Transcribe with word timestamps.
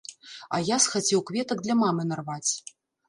А 0.57 0.59
я 0.69 0.77
схацеў 0.85 1.23
кветак 1.31 1.61
для 1.67 1.75
мамы 1.85 2.07
нарваць. 2.13 2.51